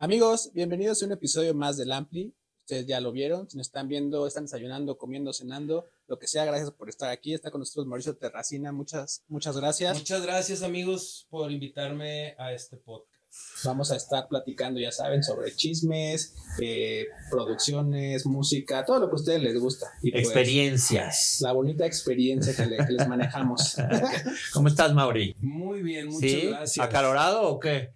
[0.00, 2.32] Amigos, bienvenidos a un episodio más del Ampli.
[2.60, 6.44] Ustedes ya lo vieron, si nos están viendo, están desayunando, comiendo, cenando, lo que sea,
[6.44, 7.34] gracias por estar aquí.
[7.34, 9.98] Está con nosotros Mauricio Terracina, muchas, muchas gracias.
[9.98, 13.17] Muchas gracias amigos por invitarme a este podcast.
[13.64, 19.16] Vamos a estar platicando, ya saben, sobre chismes, eh, producciones, música, todo lo que a
[19.16, 19.86] ustedes les gusta.
[20.02, 21.38] Y pues, Experiencias.
[21.40, 23.76] La bonita experiencia que, les manejamos.
[24.52, 25.34] ¿Cómo estás, Mauri?
[25.40, 26.46] Muy bien, muchas ¿Sí?
[26.46, 26.86] gracias.
[26.86, 27.90] ¿Acalorado o qué?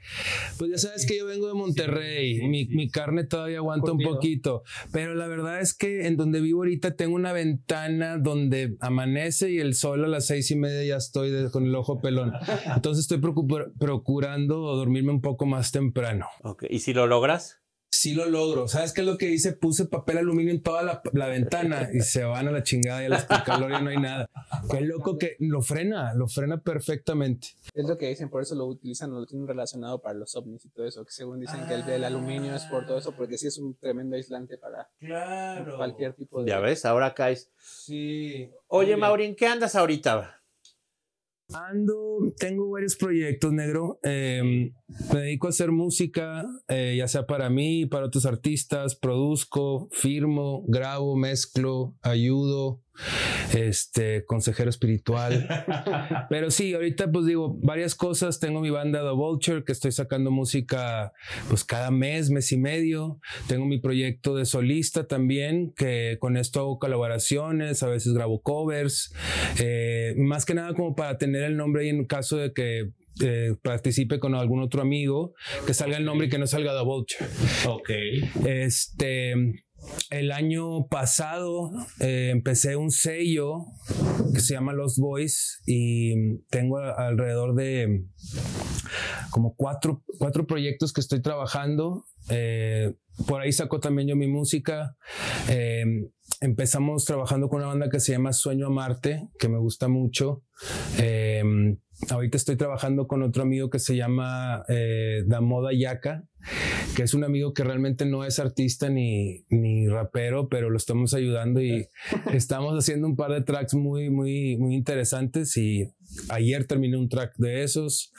[0.59, 4.65] Pues ya sabes que yo vengo de Monterrey, mi, mi, carne todavía aguanta un poquito,
[4.90, 9.59] pero la verdad es que en donde vivo ahorita tengo una ventana donde amanece y
[9.59, 12.32] el sol a las seis y media ya estoy con el ojo pelón.
[12.74, 13.20] Entonces estoy
[13.79, 16.28] procurando dormirme un poco más temprano.
[16.42, 17.62] Ok, ¿y si lo logras?
[17.95, 18.68] Sí lo logro.
[18.68, 19.52] ¿Sabes qué es lo que hice?
[19.52, 23.16] Puse papel aluminio en toda la, ventana y se van a la chingada y a
[23.16, 24.30] el calor y no hay nada.
[24.70, 27.48] Qué loco que lo frena, lo frena perfectamente.
[27.74, 30.70] Es lo que dicen, por eso lo utilizan, lo tienen relacionado para los ovnis y
[30.70, 33.48] todo eso, que según dicen que el del aluminio es por todo eso, porque sí
[33.48, 34.88] es un tremendo aislante para
[35.76, 36.48] cualquier tipo de...
[36.48, 37.51] Ya ves, ahora caes.
[37.59, 38.51] Sí.
[38.68, 40.42] Oye, Maureen, ¿qué andas ahorita?
[41.54, 43.98] Ando, tengo varios proyectos, negro.
[44.02, 44.73] Em,
[45.12, 48.95] me dedico a hacer música, eh, ya sea para mí, para otros artistas.
[48.95, 52.82] Produzco, firmo, grabo, mezclo, ayudo
[53.54, 55.48] este, consejero espiritual.
[56.30, 58.38] Pero sí, ahorita pues digo, varias cosas.
[58.38, 61.13] Tengo mi banda The Vulture, que estoy sacando música
[61.48, 63.18] pues cada mes, mes y medio.
[63.48, 69.12] Tengo mi proyecto de solista también, que con esto hago colaboraciones, a veces grabo covers.
[69.59, 72.91] Eh, más que nada como para tener el nombre ahí en caso de que
[73.21, 75.34] eh, participe con algún otro amigo,
[75.66, 77.27] que salga el nombre y que no salga The Vulture.
[77.66, 77.91] Ok.
[78.47, 79.34] Este
[80.10, 83.66] el año pasado eh, empecé un sello
[84.32, 88.04] que se llama Los Boys y tengo alrededor de
[89.31, 92.04] como cuatro, cuatro proyectos que estoy trabajando.
[92.28, 92.94] Eh,
[93.26, 94.97] por ahí saco también yo mi música.
[95.48, 95.84] Eh,
[96.41, 100.44] empezamos trabajando con una banda que se llama Sueño a Marte, que me gusta mucho.
[102.10, 104.64] Ahorita estoy trabajando con otro amigo que se llama
[105.26, 106.24] Damoda Yaka
[106.96, 111.14] que es un amigo que realmente no es artista ni, ni rapero, pero lo estamos
[111.14, 111.88] ayudando y
[112.32, 115.88] estamos haciendo un par de tracks muy, muy, muy interesantes y
[116.28, 118.12] ayer terminé un track de esos.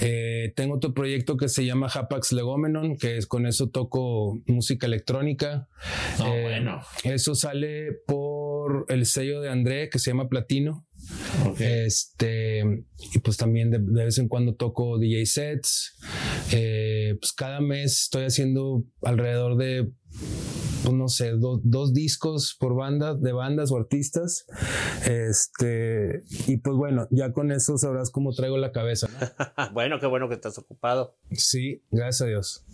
[0.00, 4.86] Eh, tengo otro proyecto que se llama Hapax Legomenon, que es con eso toco música
[4.86, 5.68] electrónica.
[6.20, 6.80] Oh, bueno.
[7.04, 10.86] Eso sale por el sello de André que se llama Platino.
[11.58, 15.98] Este, y pues también de, vez en cuando toco DJ sets.
[16.52, 19.92] Eh, pues cada mes estoy haciendo alrededor de,
[20.82, 24.46] pues no sé, dos discos por banda, de bandas o artistas.
[25.06, 29.08] Este, y pues bueno, ya con eso sabrás cómo traigo la cabeza.
[29.72, 31.16] bueno, qué bueno que estás ocupado.
[31.30, 32.64] Sí, gracias a Dios.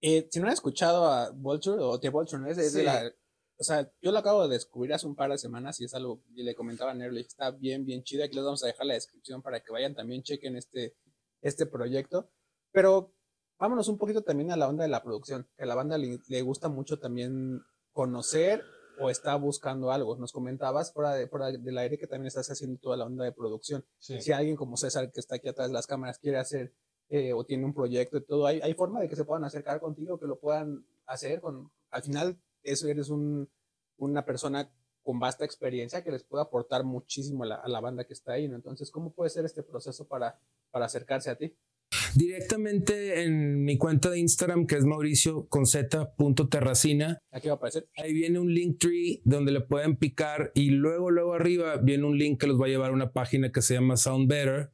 [0.00, 3.12] Eh, si no han escuchado a Vulture o The Vulture, es, de la
[3.60, 6.22] o sea, yo lo acabo de descubrir hace un par de semanas y es algo
[6.34, 8.24] que le comentaba a Nerly, está bien, bien chida.
[8.24, 10.94] Aquí les vamos a dejar la descripción para que vayan también, chequen este,
[11.42, 12.30] este proyecto.
[12.70, 13.12] Pero
[13.58, 16.42] vámonos un poquito también a la onda de la producción, que a la banda le,
[16.42, 17.60] gusta mucho también
[17.92, 18.62] conocer
[19.00, 20.16] o está buscando algo.
[20.16, 23.32] Nos comentabas fuera, de, fuera del aire que también estás haciendo toda la onda de
[23.32, 23.84] producción.
[23.98, 26.72] Si alguien como César, que está aquí atrás de las cámaras, quiere hacer
[27.08, 29.80] eh, o tiene un proyecto y todo, ¿hay, ¿hay forma de que se puedan acercar
[29.80, 31.40] contigo, que lo puedan hacer?
[31.40, 32.38] Con, al final
[32.70, 33.48] eso eres un,
[33.96, 34.70] una persona
[35.02, 38.44] con vasta experiencia que les puede aportar muchísimo a la, banda que está ahí.
[38.44, 40.38] Entonces, ¿cómo puede ser este proceso para,
[40.70, 41.56] para acercarse a ti?
[42.14, 45.66] Directamente en mi cuenta de Instagram, que es mauricio con
[46.48, 47.18] terracina.
[47.30, 47.88] Aquí va a aparecer.
[47.96, 52.18] Ahí viene un link tree donde le pueden picar y luego, luego arriba viene un
[52.18, 54.70] link que los va a llevar a una página que se llama Sound Better,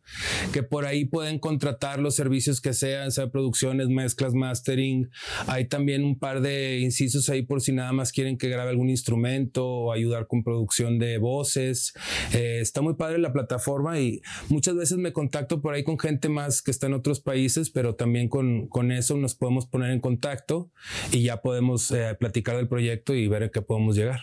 [0.52, 5.10] que por ahí pueden contratar los servicios que sean, sea producciones, mezclas, mastering.
[5.46, 8.90] Hay también un par de incisos ahí por si nada más quieren que grabe algún
[8.90, 11.92] instrumento o ayudar con producción de voces.
[12.32, 16.28] Eh, está muy padre la plataforma y muchas veces me contacto por ahí con gente
[16.28, 20.00] más que está en otros países, pero también con, con eso nos podemos poner en
[20.00, 20.70] contacto
[21.10, 24.20] y ya podemos eh, platicar del proyecto y ver a qué podemos llegar.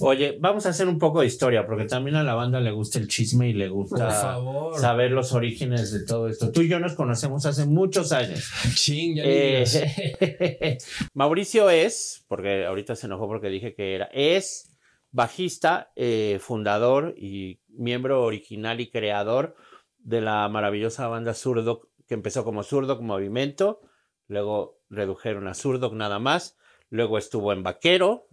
[0.00, 2.98] Oye, vamos a hacer un poco de historia, porque también a la banda le gusta
[2.98, 4.38] el chisme y le gusta
[4.76, 6.50] saber los orígenes de todo esto.
[6.50, 8.50] Tú y yo nos conocemos hace muchos años.
[8.74, 10.78] Ching, ya eh,
[11.14, 14.74] Mauricio es, porque ahorita se enojó porque dije que era, es
[15.12, 19.54] bajista, eh, fundador y miembro original y creador
[19.98, 23.80] de la maravillosa banda Zurdo, que empezó como Zurdo Movimiento,
[24.26, 26.56] luego redujeron a Zurdo nada más,
[26.90, 28.26] luego estuvo en Vaquero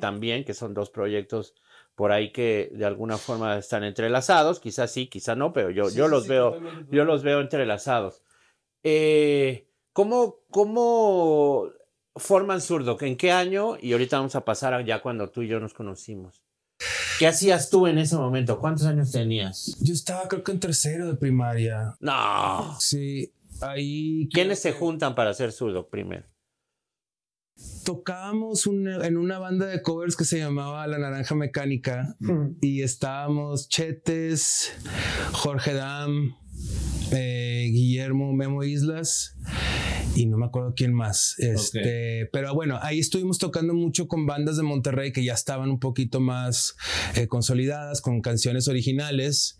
[0.00, 1.54] también, que son dos proyectos
[1.94, 6.08] por ahí que de alguna forma están entrelazados, quizás sí, quizás no, pero yo, yo
[6.08, 8.22] los veo, yo los veo entrelazados.
[8.84, 11.70] Eh, ¿Cómo, cómo
[12.14, 12.98] forman Zurdo?
[13.00, 13.78] ¿En qué año?
[13.80, 16.45] Y ahorita vamos a pasar a ya cuando tú y yo nos conocimos.
[17.18, 18.58] ¿Qué hacías tú en ese momento?
[18.58, 19.76] ¿Cuántos años tenías?
[19.80, 21.96] Yo estaba creo que en tercero de primaria.
[22.00, 22.76] No.
[22.78, 23.32] Sí,
[23.62, 24.28] ahí...
[24.32, 26.26] ¿Quiénes se juntan para hacer Zurdo primero?
[27.84, 32.16] tocábamos en una banda de covers que se llamaba La Naranja Mecánica
[32.60, 34.72] y estábamos Chetes,
[35.32, 36.36] Jorge Dam,
[37.12, 39.36] eh, Guillermo Memo Islas
[40.16, 41.34] y no me acuerdo quién más.
[41.38, 45.78] Este, Pero bueno, ahí estuvimos tocando mucho con bandas de Monterrey que ya estaban un
[45.78, 46.74] poquito más
[47.14, 49.58] eh, consolidadas, con canciones originales,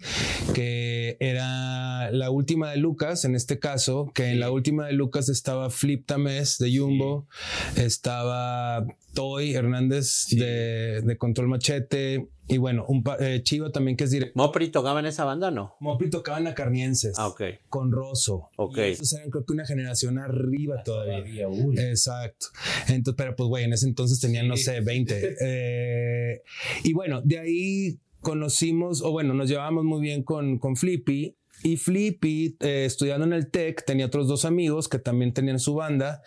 [0.55, 5.29] que era la última de Lucas, en este caso, que en la última de Lucas
[5.29, 7.29] estaba Flip Tames de Jumbo,
[7.77, 14.11] estaba Toy Hernández de, de Control Machete, y bueno, un eh, Chivo también que es
[14.11, 14.35] directo.
[14.37, 15.75] ¿Mopri tocaba en esa banda no?
[15.81, 17.19] Mopri tocaba en Acarnienses.
[17.19, 17.43] Ah, ok.
[17.69, 18.51] Con Rosso.
[18.57, 18.77] Ok.
[18.79, 21.49] Y esos eran creo que una generación arriba todavía.
[21.79, 22.47] Exacto.
[22.89, 25.37] Entonces, pero pues güey, en ese entonces tenían, no sé, 20.
[25.49, 26.43] Eh,
[26.83, 31.37] y bueno, de ahí conocimos, o bueno, nos llevábamos muy bien con, con Flippy.
[31.63, 35.75] Y Flippy, eh, estudiando en el TEC, tenía otros dos amigos que también tenían su
[35.75, 36.23] banda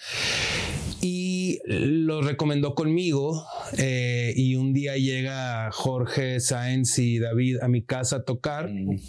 [1.50, 3.46] y lo recomendó conmigo
[3.78, 8.70] eh, y un día llega Jorge Sáenz y David a mi casa a tocar.
[8.70, 9.00] Mm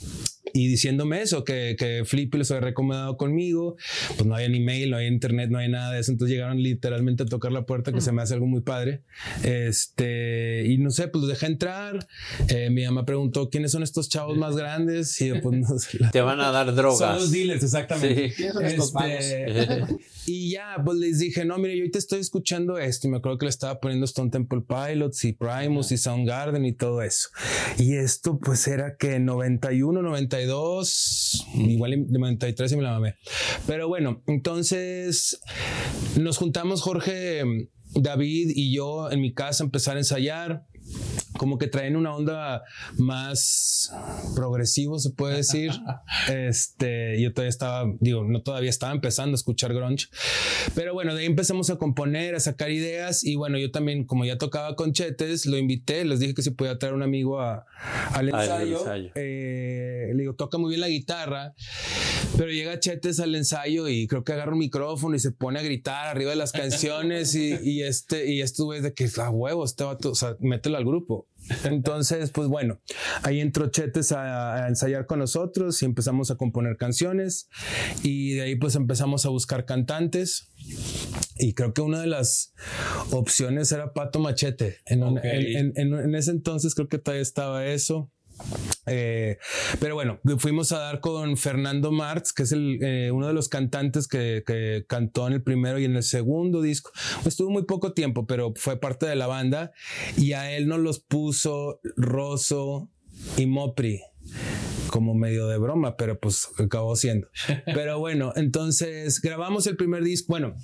[0.53, 3.77] y diciéndome eso, que, que Flippy les había recomendado conmigo,
[4.17, 6.63] pues no había ni mail, no había internet, no hay nada de eso, entonces llegaron
[6.63, 9.03] literalmente a tocar la puerta, que se me hace algo muy padre,
[9.43, 12.07] este, y no sé, pues los dejé entrar,
[12.49, 15.21] eh, mi mamá preguntó, ¿quiénes son estos chavos más grandes?
[15.21, 15.99] Y yo, pues no sé.
[16.13, 16.99] Te van a dar drogas.
[16.99, 18.33] Son los dealers, exactamente.
[18.35, 19.85] ¿Quiénes son estos este,
[20.27, 23.39] y ya, pues les dije, no, mire, yo ahorita estoy escuchando esto, y me acuerdo
[23.39, 27.29] que le estaba poniendo Stone Temple Pilots y Primus y Soundgarden y todo eso.
[27.77, 33.17] Y esto pues era que 91, 92, 92, igual de 93 y me la mamé.
[33.67, 35.41] Pero bueno, entonces
[36.19, 37.43] nos juntamos Jorge,
[37.95, 40.67] David y yo en mi casa a empezar a ensayar
[41.39, 42.63] como que traen una onda
[42.99, 43.93] más
[44.35, 45.73] progresivo, se puede decir.
[46.29, 50.09] este, yo todavía estaba, digo, no todavía estaba empezando a escuchar grunge,
[50.75, 54.25] pero bueno, de ahí empezamos a componer, a sacar ideas y bueno, yo también, como
[54.25, 57.67] ya tocaba con Chetes, lo invité, les dije que si podía traer un amigo a,
[58.13, 58.85] al ensayo.
[59.15, 61.55] Eh, le digo, toca muy bien la guitarra,
[62.37, 65.63] pero llega Chetes al ensayo y creo que agarra un micrófono y se pone a
[65.63, 69.71] gritar arriba de las canciones y, y este, y esto es de que a huevos,
[69.71, 71.20] este vato, o sea, mételo al grupo.
[71.65, 72.81] Entonces, pues bueno,
[73.23, 77.49] ahí entró Chetes a, ensayar con nosotros y empezamos a componer canciones
[78.03, 80.51] y de ahí pues empezamos a buscar cantantes
[81.37, 82.53] y creo que una de las
[83.11, 84.79] opciones era Pato Machete.
[84.87, 88.11] en ese entonces creo que todavía estaba eso.
[88.87, 89.39] Eh,
[89.79, 93.49] pero bueno, fuimos a dar con Fernando Marx, que es el, eh, uno de los
[93.49, 96.91] cantantes que, que, cantó en el primero y en el segundo disco.
[97.25, 99.73] Estuvo muy poco tiempo, pero fue parte de la banda
[100.17, 102.91] y a él nos los puso Rosso
[103.37, 104.01] y Mopri
[104.91, 107.29] como medio de broma, pero pues acabó siendo.
[107.65, 110.27] Pero bueno, entonces grabamos el primer disco.
[110.31, 110.57] Bueno,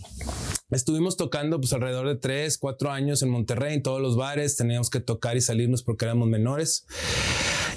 [0.71, 4.57] estuvimos tocando pues alrededor de tres, cuatro años en Monterrey, en todos los bares.
[4.57, 6.87] Teníamos que tocar y salirnos porque éramos menores.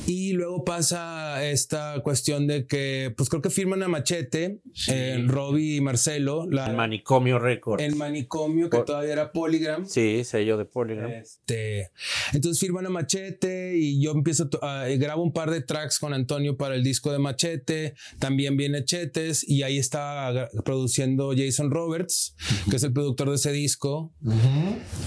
[0.07, 5.75] Y luego pasa esta cuestión de que, pues creo que firman a Machete, eh, Robbie
[5.75, 6.47] y Marcelo.
[6.49, 7.83] La, el Manicomio Records.
[7.83, 9.85] El Manicomio, que todavía era Polygram.
[9.85, 11.11] Sí, sello de Polygram.
[11.11, 11.91] Este,
[12.33, 16.57] entonces firman a Machete y yo empiezo a, grabo un par de tracks con Antonio
[16.57, 17.93] para el disco de Machete.
[18.19, 22.35] También viene Chetes y ahí está produciendo Jason Roberts,
[22.69, 24.13] que es el productor de ese disco.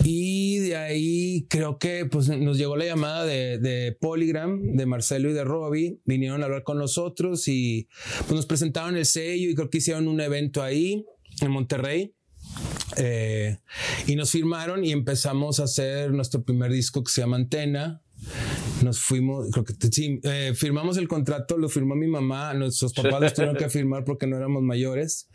[0.05, 0.32] Y
[0.73, 5.33] de ahí creo que pues nos llegó la llamada de, de Polygram, de Marcelo y
[5.33, 7.89] de Robbie, vinieron a hablar con nosotros y
[8.21, 11.07] pues, nos presentaron el sello y creo que hicieron un evento ahí
[11.41, 12.15] en Monterrey.
[12.97, 13.59] Eh,
[14.07, 18.02] y nos firmaron y empezamos a hacer nuestro primer disco que se llama Antena.
[18.83, 23.21] Nos fuimos, creo que sí, eh, firmamos el contrato, lo firmó mi mamá, nuestros papás
[23.21, 25.29] lo tuvieron que firmar porque no éramos mayores.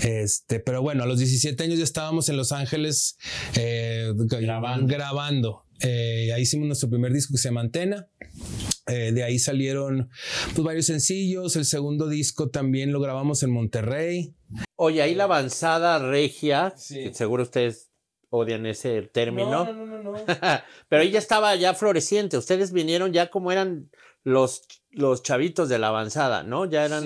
[0.00, 3.16] Este, pero bueno, a los 17 años ya estábamos en Los Ángeles
[3.56, 4.86] eh, grabando.
[4.86, 5.64] grabando.
[5.82, 8.08] ahí hicimos nuestro primer disco que se llama Antena.
[8.86, 10.10] Eh, de ahí salieron
[10.54, 11.56] pues, varios sencillos.
[11.56, 14.34] El segundo disco también lo grabamos en Monterrey.
[14.76, 17.90] Oye, ahí la avanzada regia, seguro ustedes
[18.34, 19.64] odian ese término.
[19.64, 20.14] No, no, no, no.
[20.88, 22.36] Pero ella estaba ya floreciente.
[22.36, 23.90] Ustedes vinieron ya como eran
[24.24, 26.64] los, los chavitos de la avanzada, ¿no?
[26.64, 27.04] Ya eran,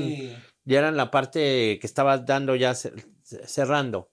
[0.64, 4.10] ya eran la parte que estaba dando ya cerrando.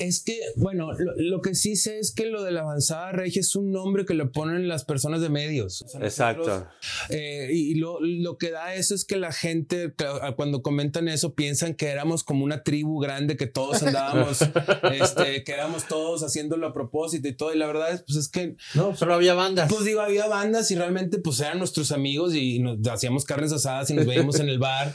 [0.00, 3.56] Es que, bueno, lo, que sí sé es que lo de la avanzada regia es
[3.56, 5.84] un nombre que le ponen las personas de medios.
[6.00, 6.66] Exacto.
[7.08, 9.94] Eh, y lo, lo, que da eso es que la gente,
[10.36, 14.40] cuando comentan eso, piensan que éramos como una tribu grande, que todos andábamos,
[14.92, 17.54] este, que éramos todos haciéndolo a propósito y todo.
[17.54, 18.56] Y la verdad es, pues es que.
[18.74, 19.70] No, solo había bandas.
[19.72, 23.90] Pues digo, había bandas y realmente, pues eran nuestros amigos y nos hacíamos carnes asadas
[23.90, 24.94] y nos veíamos en el bar,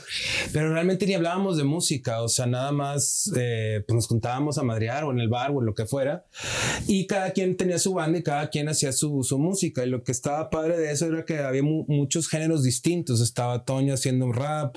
[0.52, 2.22] pero realmente ni hablábamos de música.
[2.22, 5.66] O sea, nada más, eh, pues nos juntábamos a o en el bar o en
[5.66, 6.24] lo que fuera.
[6.86, 9.84] Y cada quien tenía su banda y cada quien hacía su, su música.
[9.84, 13.20] Y lo que estaba padre de eso era que había muchos géneros distintos.
[13.20, 14.76] Estaba Toño haciendo rap,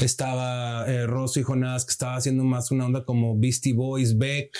[0.00, 4.56] estaba eh, Rosso y Jonás que estaba haciendo más una onda como Beastie Boys, Beck.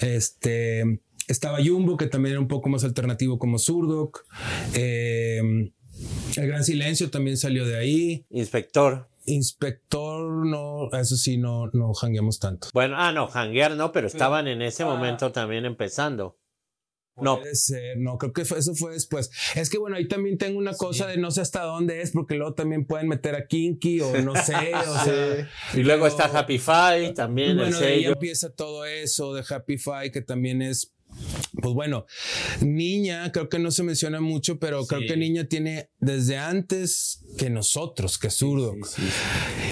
[0.00, 4.24] Este estaba Jumbo, que también era un poco más alternativo como Zurdok.
[4.74, 5.70] Eh,
[6.36, 8.26] el Gran Silencio también salió de ahí.
[8.30, 9.08] Inspector.
[9.26, 12.68] Inspector, no, eso sí, no, no jangueamos tanto.
[12.72, 16.38] Bueno, ah, no, janguear no, pero estaban en ese momento también empezando.
[17.18, 17.40] No.
[17.96, 19.30] no, creo que eso fue después.
[19.54, 22.34] Es que bueno, ahí también tengo una cosa de no sé hasta dónde es, porque
[22.34, 25.48] luego también pueden meter a Kinky o no sé, o sea.
[25.72, 27.56] Y luego está Happy Five también.
[27.56, 30.94] Bueno, ahí empieza todo eso de Happy Five, que también es
[31.60, 32.06] pues bueno,
[32.60, 37.50] Niña, creo que no se menciona mucho, pero creo que Niña tiene desde antes que
[37.50, 38.74] nosotros, que zurdo.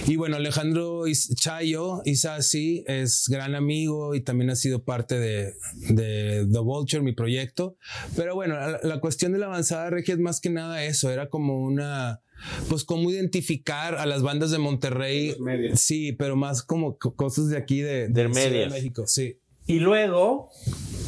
[0.06, 1.02] y bueno, Alejandro
[1.36, 5.52] Chayo, Isasi, es gran amigo y también ha sido parte de,
[5.94, 7.76] The Vulture, mi proyecto.
[8.16, 11.60] Pero bueno, la, cuestión de la avanzada regia es más que nada eso, era como
[11.60, 12.20] una
[12.68, 15.34] pues cómo identificar a las bandas de Monterrey.
[15.74, 19.38] Sí, pero más como cosas de aquí de, de, de México, sí.
[19.66, 20.50] Y luego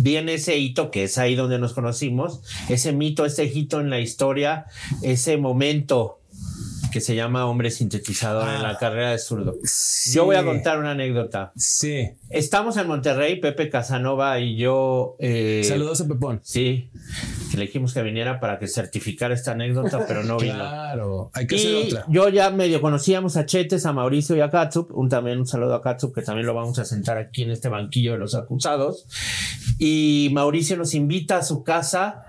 [0.00, 4.00] viene ese hito, que es ahí donde nos conocimos, ese mito, ese hito en la
[4.00, 4.66] historia,
[5.02, 6.20] ese momento
[6.96, 8.78] que se llama Hombre Sintetizador en la ah.
[8.78, 9.58] carrera de zurdo.
[10.14, 11.52] Yo voy a contar una anécdota.
[11.54, 12.08] Sí.
[12.30, 15.14] Estamos en Monterrey, Pepe Casanova y yo.
[15.18, 16.40] Eh, Saludos a Pepón.
[16.42, 16.88] Sí.
[17.54, 20.54] Le dijimos que viniera para que certificara esta anécdota, pero no vino.
[20.54, 22.06] Claro, hay que hacer otra.
[22.08, 24.90] Yo ya medio conocíamos a Chetes, a Mauricio y a Katsup.
[24.96, 27.68] Un, también un saludo a Katsup, que también lo vamos a sentar aquí en este
[27.68, 29.06] banquillo de los acusados.
[29.78, 32.24] Y Mauricio nos invita a su casa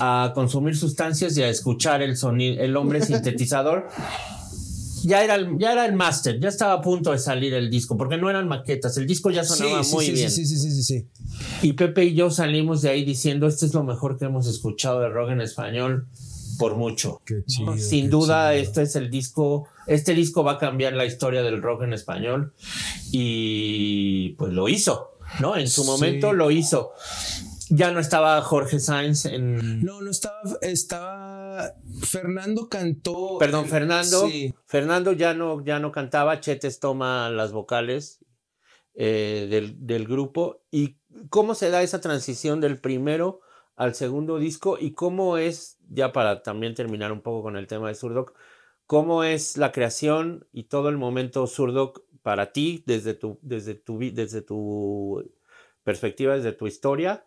[0.00, 3.88] a consumir sustancias y a escuchar el sonido, el hombre sintetizador.
[5.02, 7.96] Ya era, el, ya era el máster, ya estaba a punto de salir el disco,
[7.96, 10.30] porque no eran maquetas, el disco ya sonaba muy bien.
[10.30, 11.08] Sí, sí, sí, sí, sí.
[11.62, 15.00] Y Pepe y yo salimos de ahí diciendo, este es lo mejor que hemos escuchado
[15.00, 16.06] de rock en español
[16.58, 17.22] por mucho.
[17.24, 21.42] Qué chido, Sin duda, este es el disco, este disco va a cambiar la historia
[21.42, 22.52] del rock en español
[23.10, 25.56] y pues lo hizo, ¿no?
[25.56, 26.92] En su momento lo hizo.
[27.72, 29.84] Ya no estaba Jorge Sainz en.
[29.84, 30.42] No, no estaba.
[30.60, 31.72] Estaba.
[32.02, 33.38] Fernando cantó.
[33.38, 34.26] Perdón, Fernando.
[34.26, 34.52] Sí.
[34.66, 36.40] Fernando ya no, ya no cantaba.
[36.40, 38.24] Chetes toma las vocales
[38.94, 40.64] eh, del, del, grupo.
[40.72, 40.96] ¿Y
[41.28, 43.40] cómo se da esa transición del primero
[43.76, 44.76] al segundo disco?
[44.78, 48.34] ¿Y cómo es, ya para también terminar un poco con el tema de Surdoc,
[48.86, 54.00] cómo es la creación y todo el momento Surdoc para ti desde tu, desde tu,
[54.00, 55.32] desde tu
[55.84, 57.24] perspectiva, desde tu historia?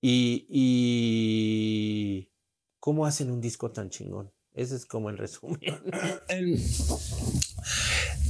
[0.00, 2.30] Y, y
[2.78, 4.32] cómo hacen un disco tan chingón.
[4.52, 5.60] Ese es como el resumen.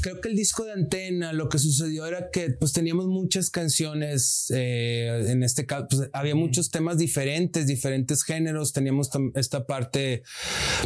[0.01, 4.47] Creo que el disco de Antena, lo que sucedió era que pues teníamos muchas canciones,
[4.55, 10.23] eh, en este caso, pues, había muchos temas diferentes, diferentes géneros, teníamos esta parte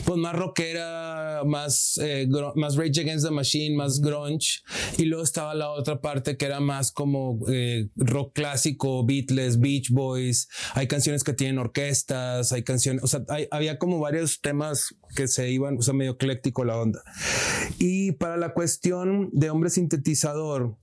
[0.04, 4.60] pues más rockera, más, eh, más Rage Against the Machine, más grunge,
[4.98, 9.90] y luego estaba la otra parte que era más como eh, rock clásico, Beatles, Beach
[9.90, 15.28] Boys, hay canciones que tienen orquestas, hay canciones, o sea, había como varios temas que
[15.28, 17.02] se iban, o sea, medio ecléctico la onda.
[17.78, 20.76] Y para la cuestión de hombre sintetizador,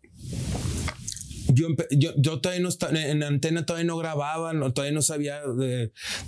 [1.53, 1.67] yo,
[2.17, 5.41] yo, todavía no estaba, en antena todavía no grababa, no, todavía no sabía,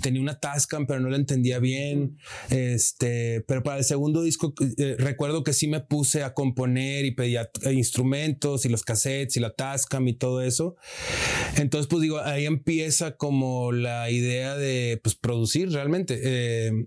[0.00, 2.18] tenía una Tascam, pero no la entendía bien.
[2.50, 7.12] Este, pero para el segundo disco, eh, recuerdo que sí me puse a componer y
[7.12, 10.76] pedía instrumentos y los cassettes y la Tascam y todo eso.
[11.56, 16.20] Entonces, pues digo, ahí empieza como la idea de pues, producir realmente.
[16.22, 16.86] Eh,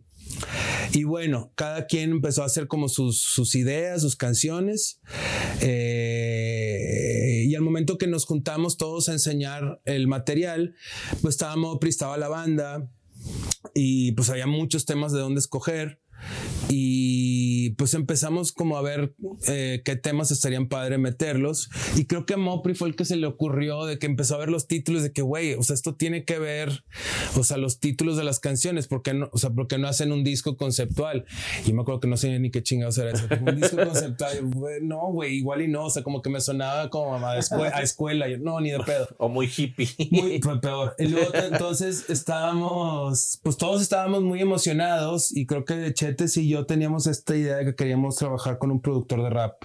[0.91, 5.01] y bueno, cada quien empezó a hacer como sus, ideas, sus canciones.
[5.62, 10.75] Eh, y al momento que nos juntamos todos a enseñar el material,
[11.22, 12.89] pues estaba Mopri, estaba la banda
[13.74, 16.01] y pues había muchos temas de dónde escoger.
[16.69, 19.13] Y pues empezamos como a ver
[19.48, 23.15] eh, qué temas estarían padre meterlos y creo que a Mopri fue el que se
[23.15, 25.95] le ocurrió de que empezó a ver los títulos de que güey, o sea, esto
[25.95, 26.84] tiene que ver,
[27.38, 30.24] o sea, los títulos de las canciones, porque no, o sea, porque no hacen un
[30.24, 31.25] disco conceptual
[31.65, 34.50] y me acuerdo que no sé ni qué chingados era eso, un disco conceptual,
[34.81, 37.81] no, güey, igual y no, o sea, como que me sonaba como a, escuela, a
[37.81, 39.07] escuela, yo, no, ni de pedo.
[39.17, 39.88] O muy hippie.
[40.12, 40.95] Muy peor.
[41.00, 45.93] Y luego entonces estábamos, pues todos estábamos muy emocionados y creo que
[46.38, 49.63] Y yo teníamos esta idea de que queríamos trabajar con un productor de rap.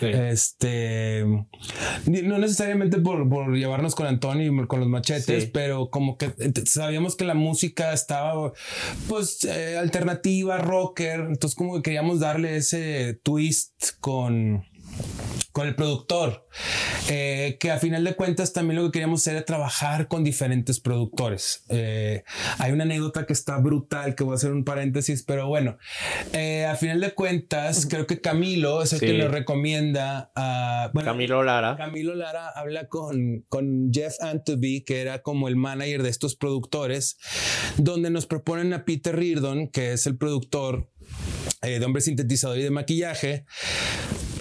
[0.00, 5.50] Este, no necesariamente por, por llevarnos con Antonio y con los machetes, Sí.
[5.52, 6.32] pero como que
[6.66, 8.52] sabíamos que la música estaba,
[9.08, 11.20] pues, eh, alternativa, rocker.
[11.20, 14.64] Entonces, como que queríamos darle ese twist con
[15.52, 16.46] con el productor,
[17.08, 21.64] eh, que a final de cuentas también lo que queríamos era trabajar con diferentes productores.
[21.68, 22.22] Eh,
[22.58, 25.76] hay una anécdota que está brutal, que voy a hacer un paréntesis, pero bueno,
[26.32, 29.06] eh, a final de cuentas creo que Camilo es el Sí.
[29.06, 30.90] que le recomienda a...
[30.92, 31.76] bueno, Camilo Lara.
[31.76, 37.18] Camilo Lara habla con, con Jeff Antoby, que era como el manager de estos productores,
[37.76, 40.90] donde nos proponen a Peter Reardon, que es el productor
[41.62, 43.44] eh, de hombre sintetizador y de maquillaje.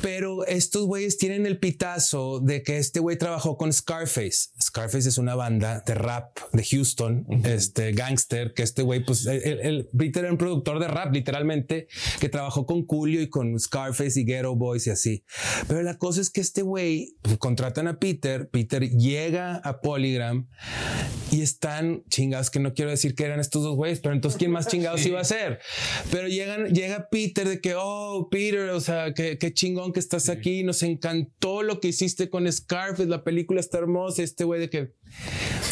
[0.01, 4.50] Pero estos güeyes tienen el pitazo de que este güey trabajó con Scarface.
[4.62, 9.60] Scarface es una banda de rap de Houston, este gangster, que este güey, pues el,
[9.60, 11.88] el- Peter era un productor de rap, literalmente,
[12.20, 15.24] que trabajó con Julio y con Scarface y Ghetto Boys y así.
[15.68, 20.48] Pero la cosa es que este güey pues, contratan a Peter, Peter llega a Polygram
[21.32, 24.51] y están chingados que no quiero decir que eran estos dos güeyes, pero entonces quién
[24.51, 25.60] más chingados iba a ser.
[26.12, 30.29] Pero llegan, llega Peter de que, oh, Peter, o sea, qué, qué chingón que estás
[30.29, 34.69] aquí, nos encantó lo que hiciste con Scarface, la película está hermosa, este güey de
[34.69, 34.93] que,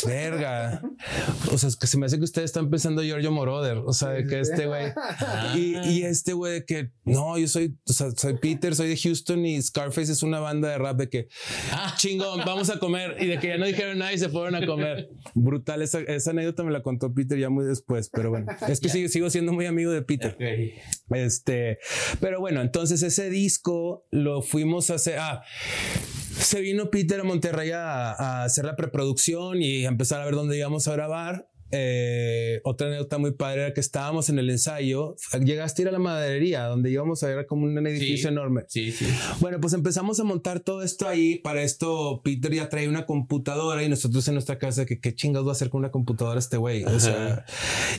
[0.05, 0.81] verga,
[1.51, 4.09] o sea, es que se me hace que ustedes están pensando Giorgio Moroder, o sea,
[4.09, 4.93] de que este güey,
[5.55, 8.97] y, y este güey de que, no, yo soy, o sea, soy Peter, soy de
[8.97, 11.27] Houston y Scarface es una banda de rap de que,
[11.71, 14.55] ah, chingón, vamos a comer, y de que ya no dijeron nada y se fueron
[14.55, 15.09] a comer.
[15.33, 18.89] Brutal, esa, esa anécdota me la contó Peter ya muy después, pero bueno, es que
[18.89, 20.37] sigo, sigo siendo muy amigo de Peter.
[21.11, 21.79] Este,
[22.19, 25.19] pero bueno, entonces ese disco lo fuimos a hacer.
[25.19, 25.43] Ah,
[26.39, 30.57] se vino Peter a Monterrey a, hacer la preproducción y a empezar a ver dónde
[30.57, 31.49] íbamos a grabar.
[31.71, 35.15] Eh, otra anécdota muy padre era que estábamos en el ensayo.
[35.43, 38.33] Llegaste a ir a la maderería donde íbamos a ver como un edificio Sí.
[38.33, 38.63] enorme.
[38.67, 39.05] Sí, sí.
[39.39, 41.39] Bueno, pues empezamos a montar todo esto ahí.
[41.39, 45.47] Para esto, Peter ya trae una computadora y nosotros en nuestra casa, que qué chingados
[45.47, 46.83] va a hacer con una computadora este güey.
[46.85, 47.45] O sea,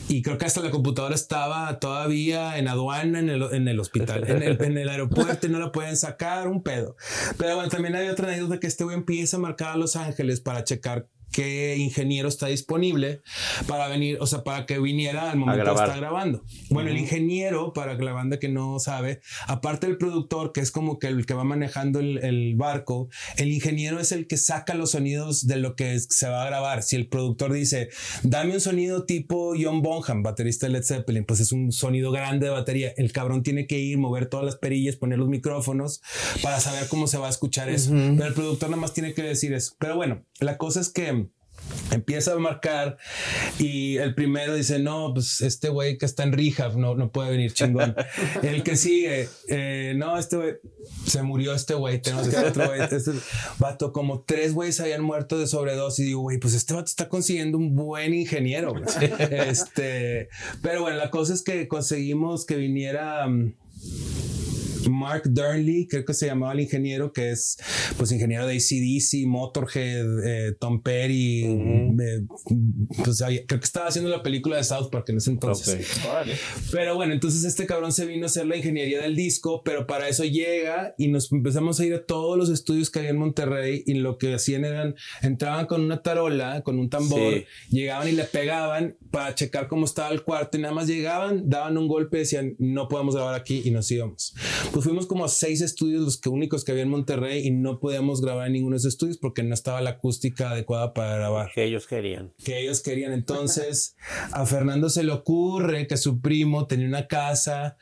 [0.09, 4.28] y creo que hasta la computadora estaba todavía en aduana en el, en el hospital,
[4.28, 6.96] en el, en el aeropuerto y no la pueden sacar, un pedo.
[7.37, 10.40] Pero bueno, también hay otra anécdota que este güey empieza a marcar a Los Ángeles
[10.40, 13.22] para checar qué ingeniero está disponible
[13.66, 15.88] para venir, o sea, para que viniera al momento de grabar.
[15.88, 16.44] estar grabando.
[16.70, 20.98] Bueno, el ingeniero, para la banda que no sabe, aparte del productor, que es como
[20.98, 24.92] que el que va manejando el, el barco, el ingeniero es el que saca los
[24.92, 26.82] sonidos de lo que se va a grabar.
[26.82, 27.88] Si el productor dice,
[28.22, 32.46] dame un sonido tipo John Bonham, baterista de Led Zeppelin, pues es un sonido grande
[32.46, 32.92] de batería.
[32.96, 36.00] El cabrón tiene que ir, mover todas las perillas, poner los micrófonos
[36.42, 37.90] para saber cómo se va a escuchar eso.
[37.90, 39.74] Pero el productor nada más tiene que decir eso.
[39.78, 41.17] Pero bueno, la cosa es que
[41.90, 42.99] empieza a marcar
[43.59, 47.31] y el primero dice, no, pues este güey que está en rehab no, no puede
[47.31, 47.94] venir chingón.
[48.42, 50.55] el que sigue, eh, no, este güey
[51.07, 52.79] se murió este güey, tenemos hacer otro güey.
[52.88, 53.12] Este
[53.59, 57.09] vato, como tres güeyes habían muerto de sobredosis y digo, güey, pues este vato está
[57.09, 58.75] consiguiendo un buen ingeniero.
[59.31, 60.29] este,
[60.62, 63.27] pero bueno, la cosa es que conseguimos que viniera...
[63.27, 63.53] mm,
[64.88, 67.57] Mark Durnley, creo que se llamaba el ingeniero, que es
[67.96, 72.24] pues ingeniero de ACDC, Motorhead, eh, Tom Perry, eh,
[73.05, 75.87] pues creo que estaba haciendo la película de South Park en ese entonces.
[76.05, 76.29] Ok.
[76.72, 80.09] Pero bueno, entonces este cabrón se vino a hacer la ingeniería del disco, pero para
[80.09, 83.83] eso llega y nos empezamos a ir a todos los estudios que había en Monterrey
[83.87, 87.44] y lo que hacían eran, entraban con una tarola, con un tambor, Sí.
[87.70, 91.77] llegaban y le pegaban para checar cómo estaba el cuarto y nada más llegaban, daban
[91.79, 94.35] un golpe, decían, no podemos grabar aquí y nos íbamos.
[94.72, 97.80] Pues fuimos como a seis estudios, los que únicos que había en Monterrey y no
[97.80, 101.50] podíamos grabar en ninguno de esos estudios porque no estaba la acústica adecuada para grabar
[101.54, 102.32] Que ellos querían.
[102.44, 103.12] que ellos querían.
[103.12, 103.96] Entonces
[104.32, 107.76] a Fernando se le ocurre que su primo tenía una casa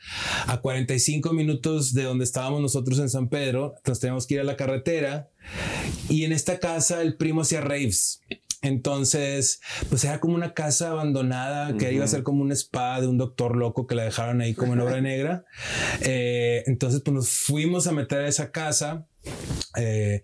[0.47, 3.73] a 45 minutos de donde estábamos nosotros en San Pedro.
[3.77, 5.29] Entonces teníamos que ir a la carretera
[6.09, 8.21] y en esta casa el primo hacía raves.
[8.61, 13.07] Entonces, pues era como una casa abandonada que iba a ser como un spa de
[13.07, 15.45] un doctor loco que la dejaron ahí como en obra negra.
[16.01, 19.07] Eh, entonces, pues nos fuimos a meter a esa casa.
[19.75, 20.23] Eh,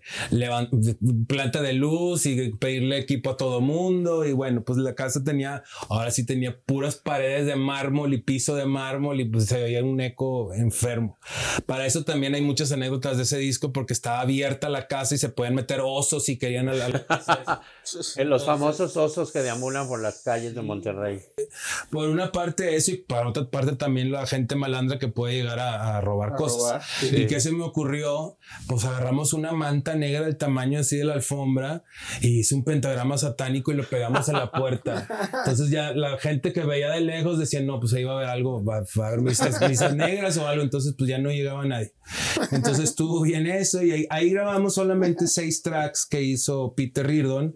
[1.26, 4.24] planta de luz y pedirle equipo a todo mundo.
[4.24, 8.56] Y bueno, pues la casa tenía, ahora sí tenía puras paredes de mármol y piso
[8.56, 11.18] de mármol y pues se veía un eco enfermo.
[11.66, 15.18] Para eso también hay muchas anécdotas de ese disco porque estaba abierta la casa y
[15.18, 16.84] se pueden meter osos y querían a la...
[18.16, 21.20] en los famosos osos que deambulan por las calles de Monterrey.
[21.90, 25.58] Por una parte eso y por otra parte también la gente malandra que puede llegar
[25.60, 26.84] a, robar cosas.
[27.02, 28.36] Y que se me ocurrió,
[28.66, 31.84] pues agarramos una manta negra del tamaño así de la alfombra
[32.20, 35.06] y hice un pentagrama satánico y lo pegamos a la puerta.
[35.38, 38.28] Entonces ya la gente que veía de lejos decía, no, pues ahí va a haber
[38.28, 39.60] algo, va, a haber misas,
[39.94, 40.62] negras o algo.
[40.62, 41.92] Entonces pues ya no llegaba nadie.
[42.52, 47.54] Entonces estuvo bien eso y ahí, grabamos solamente seis tracks que hizo Peter Reardon,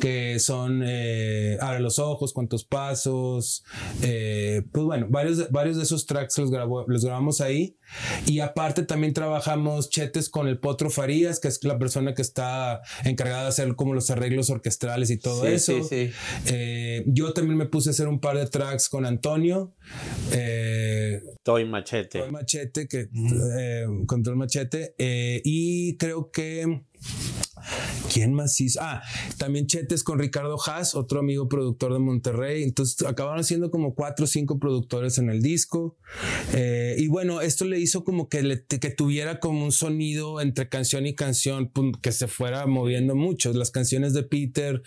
[0.00, 3.64] que son eh, Abre los ojos, cuántos pasos.
[4.02, 7.76] Eh, pues bueno, varios, varios de esos tracks los, grabó, los grabamos ahí.
[8.26, 12.82] Y aparte también trabajamos chetes con el Potro Farías, que es la persona que está
[13.04, 15.82] encargada de hacer como los arreglos orquestrales y todo eso.
[15.82, 16.12] Sí, sí.
[16.46, 19.74] Eh, yo también me puse a hacer un par de tracks con Antonio.
[20.32, 22.20] Eh, Toy Machete.
[22.20, 23.08] Toy Machete, que
[23.58, 24.94] eh, control Machete.
[24.98, 26.82] y creo que
[28.12, 28.80] ¿Quién más hizo?
[28.82, 29.02] Ah,
[29.38, 32.62] también Chetes con Ricardo Haas, otro amigo productor de Monterrey.
[32.62, 35.96] Entonces acabaron siendo como cuatro o cinco productores en el disco.
[36.54, 41.06] Eh, y bueno, esto le hizo como que, que tuviera como un sonido entre canción
[41.06, 43.52] y canción que se fuera moviendo mucho.
[43.52, 44.82] Las canciones de Peter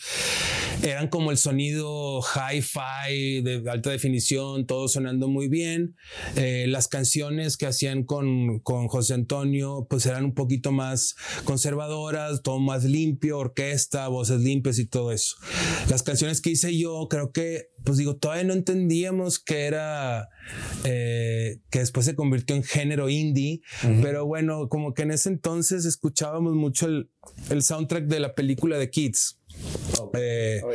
[0.83, 5.95] eran como el sonido hi-fi de alta definición, todo sonando muy bien.
[6.35, 12.41] Eh, las canciones que hacían con, con José Antonio, pues eran un poquito más conservadoras,
[12.41, 15.35] todo más limpio, orquesta, voces limpias y todo eso.
[15.89, 20.29] Las canciones que hice yo, creo que, pues digo, todavía no entendíamos que era,
[20.83, 23.61] eh, que después se convirtió en género indie,
[24.01, 27.09] pero bueno, como que en ese entonces escuchábamos mucho el,
[27.49, 29.39] el soundtrack de la película de Kids.
[30.13, 30.69] Eh, oh,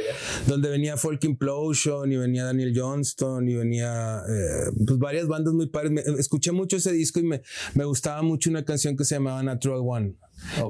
[0.47, 5.69] donde venía Folk Implosion y venía Daniel Johnston y venía eh, pues varias bandas muy
[5.69, 6.07] padres.
[6.19, 7.43] escuché mucho ese disco y me,
[7.75, 10.17] me gustaba mucho una canción que se llamaba Natural One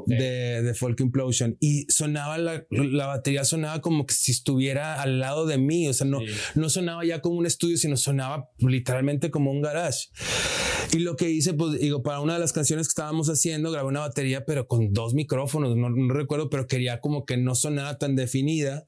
[0.06, 5.20] de, de, Folk Implosion y sonaba la, la, batería sonaba como que si estuviera al
[5.20, 6.20] lado de mí, o sea, no,
[6.54, 10.08] no sonaba ya como un estudio, sino sonaba literalmente como un garage.
[10.92, 13.88] Y lo que hice, pues digo, para una de las canciones que estábamos haciendo, grabé
[13.88, 17.98] una batería, pero con dos micrófonos, no, no recuerdo, pero quería como que no sonara
[17.98, 18.86] tan definida.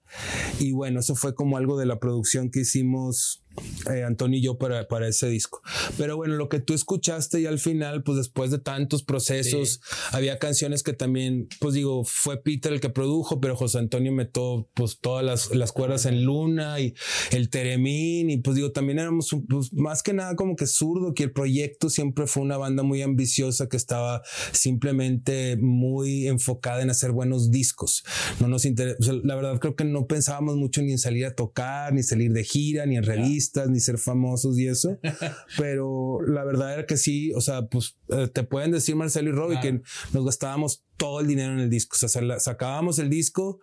[0.60, 3.42] Y bueno, eso fue como algo de la producción que hicimos
[3.90, 5.62] eh, Antonio y yo para, para ese disco.
[5.96, 9.80] Pero bueno, lo que tú escuchaste y al final, pues después de tantos procesos,
[10.12, 14.68] había canciones que también, pues digo, fue Peter el que produjo, pero José Antonio metió
[14.74, 16.94] pues todas las, las cuerdas en Luna y
[17.30, 21.24] el Teremín y pues digo, también éramos pues, más que nada como que zurdo, que
[21.24, 27.12] el proyecto siempre fue una banda muy ambiciosa que estaba simplemente muy enfocada en hacer
[27.12, 28.04] buenos discos.
[28.40, 31.92] No nos interesa, la verdad creo que no pensábamos mucho ni en salir a tocar,
[31.92, 33.02] ni salir de gira, ni en
[33.46, 34.98] revista ni ser famosos y eso,
[35.58, 39.32] pero la verdad era que sí, o sea, pues eh, te pueden decir Marcelo y
[39.32, 39.80] Robbie que
[40.12, 41.96] nos gastábamos todo el dinero en el disco.
[42.02, 43.60] O sea, sacábamos el disco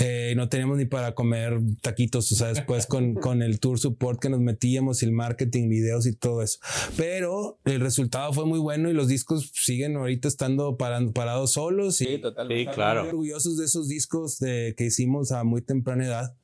[0.00, 2.30] eh, y no teníamos ni para comer taquitos.
[2.32, 6.06] O sea, después con, con el tour support que nos metíamos y el marketing, videos
[6.06, 6.58] y todo eso.
[6.96, 12.00] Pero el resultado fue muy bueno y los discos siguen ahorita estando parados solos.
[12.00, 12.70] Y sí, totalmente.
[12.70, 13.08] Sí, claro.
[13.08, 16.36] orgullosos de esos discos de, que hicimos a muy temprana edad.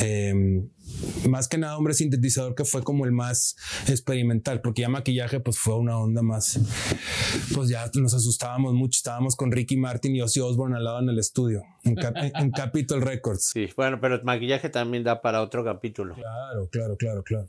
[0.00, 0.68] Em,
[1.28, 3.56] más que nada hombre sintetizador que fue como el más
[3.88, 6.58] experimental porque ya maquillaje pues fue una onda más
[7.54, 11.08] pues ya nos asustábamos mucho estábamos con Ricky Martin y Ozzy Osbourne al lado en
[11.08, 13.50] el estudio, en, Capitol Records.
[13.52, 16.14] Sí, bueno, pero el maquillaje también da para otro capítulo.
[16.14, 17.48] Claro, claro, claro, claro.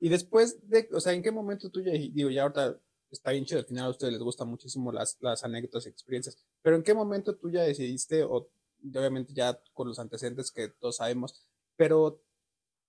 [0.00, 2.78] Y después de, o sea, ¿en qué momento tú ya, digo, ya ahorita
[3.10, 6.36] está bien chido, al final a ustedes les gustan muchísimo las, las anécdotas y experiencias,
[6.62, 8.48] pero ¿en qué momento tú ya decidiste, o
[8.94, 12.22] obviamente ya con los antecedentes que todos sabemos, pero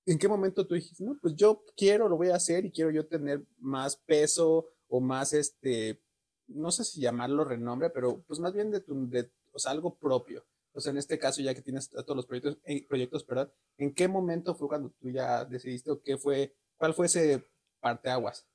[0.06, 2.92] ¿en qué momento tú dijiste, no, pues yo quiero, lo voy a hacer y quiero
[2.92, 6.02] yo tener más peso o más, este,
[6.48, 9.98] no sé si llamarlo renombre, pero pues más bien de, tu, de o sea, algo
[9.98, 10.46] propio.
[10.74, 13.94] O sea, en este caso, ya que tienes todos los proyectos, eh, proyectos, perdón, ¿en
[13.94, 17.46] qué momento fue cuando tú ya decidiste o qué fue, cuál fue ese
[17.80, 18.46] parteaguas?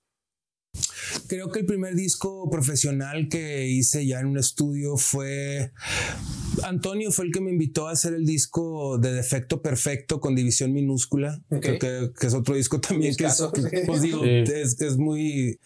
[1.28, 5.72] Creo que el primer disco profesional que hice ya en un estudio fue
[6.64, 10.72] Antonio fue el que me invitó a hacer el disco de Defecto Perfecto con división
[10.72, 13.42] minúscula, que, es otro disco también que, es,
[13.86, 15.58] pues digo, es, muy,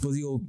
[0.00, 0.42] pues digo,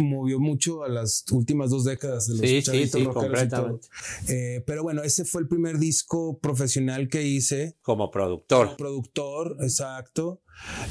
[0.00, 3.88] movió mucho a las últimas dos décadas de los sí, sí, sí, completamente.
[4.28, 7.76] Eh, pero bueno, ese fue el primer disco profesional que hice.
[7.82, 8.66] Como productor.
[8.66, 10.40] Como productor, exacto.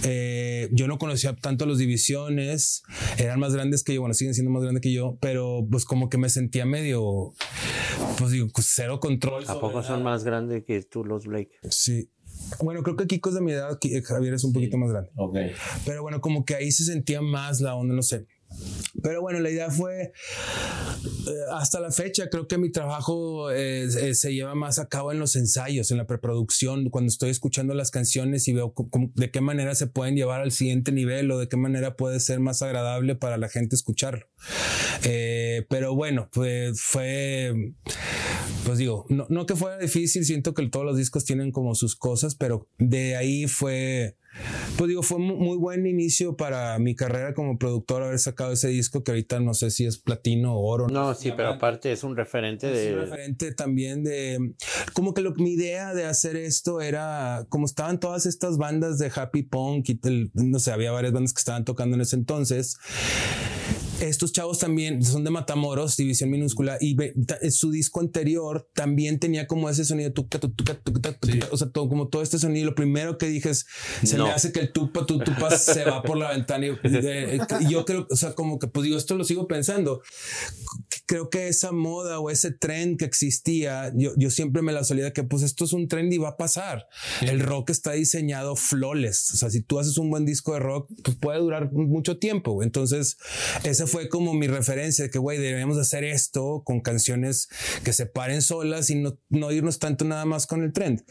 [0.03, 2.83] Eh, yo no conocía tanto a los divisiones,
[3.17, 6.07] eran más grandes que yo, bueno, siguen siendo más grandes que yo, pero pues como
[6.07, 7.33] que me sentía medio,
[8.17, 9.43] pues digo, pues, cero control.
[9.47, 11.51] ¿A poco son más grandes que tú los Blake?
[11.69, 12.09] Sí.
[12.61, 15.09] Bueno, creo que Kiko es de mi edad, Javier es un poquito más grande.
[15.15, 15.37] Ok.
[15.85, 18.27] Pero bueno, como que ahí se sentía más la onda, no sé.
[19.01, 20.11] Pero bueno, la idea fue, eh,
[21.51, 25.19] hasta la fecha, creo que mi trabajo eh, eh, se lleva más a cabo en
[25.19, 28.73] los ensayos, en la preproducción, cuando estoy escuchando las canciones y veo
[29.15, 32.39] de qué manera se pueden llevar al siguiente nivel o de qué manera puede ser
[32.39, 34.25] más agradable para la gente escucharlo.
[35.69, 37.73] pero bueno, pues fue,
[38.65, 41.95] pues digo, no, no que fuera difícil, siento que todos los discos tienen como sus
[41.95, 44.17] cosas, pero de ahí fue
[44.77, 49.03] pues digo, fue muy buen inicio para mi carrera como productor haber sacado ese disco
[49.03, 50.87] que ahorita no sé si es platino o oro.
[50.89, 52.89] No, sí, pero aparte es un referente de...
[52.89, 54.53] Es un referente también de...
[54.93, 59.11] Como que lo, mi idea de hacer esto era, como estaban todas estas bandas de
[59.15, 59.99] happy punk y
[60.33, 62.77] no sé, había varias bandas que estaban tocando en ese entonces
[64.01, 66.95] estos chavos también son de Matamoros, división minúscula, y
[67.51, 71.17] su disco anterior también tenía como ese sonido, tuca, tuca, tuca,
[71.51, 72.65] o sea, todo, como todo este sonido.
[72.65, 73.65] Lo primero que dije es,
[74.03, 76.67] se me hace que el tupa, tu, tupa se va por la ventana.
[76.67, 80.01] Y, yo creo, o sea, como que, pues digo, esto lo sigo pensando.
[81.05, 85.13] Creo que esa moda o ese tren que existía, yo, yo siempre me la solía
[85.13, 86.87] que, pues esto es un trend y va a pasar.
[87.21, 89.31] El rock está diseñado flawless.
[89.33, 92.63] O sea, si tú haces un buen disco de rock, pues puede durar mucho tiempo.
[92.63, 93.17] Entonces,
[93.63, 97.47] esa fue como mi referencia de que, güey, debemos hacer esto con canciones
[97.83, 101.03] que se paren solas y no, no irnos tanto nada más con el trend.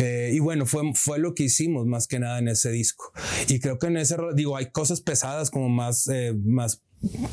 [0.00, 3.12] Eh, y bueno, fue, fue lo que hicimos más que nada en ese disco.
[3.48, 6.82] Y creo que en ese, digo, hay cosas pesadas como más, eh, más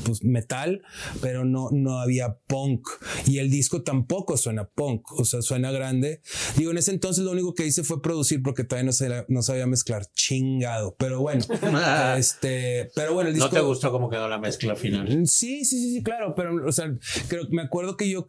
[0.06, 0.82] pues metal,
[1.21, 2.88] pero no, no había punk.
[3.25, 6.21] Y el disco tampoco suena punk, o sea, suena grande.
[6.58, 9.41] Digo, en ese entonces lo único que hice fue producir porque todavía no, se, no
[9.41, 10.06] sabía mezclar.
[10.13, 10.95] Chingado.
[10.97, 11.43] Pero bueno,
[12.17, 13.49] este, pero bueno, el disco.
[13.49, 15.08] ¿No te gustó cómo quedó la mezcla final?
[15.28, 16.36] Sí, sí, sí, sí, claro.
[16.36, 16.93] Pero, o sea,
[17.28, 18.28] creo, me acuerdo que yo